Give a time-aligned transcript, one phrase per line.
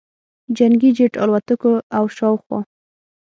[0.57, 2.59] جنګي جټ الوتکو او شاوخوا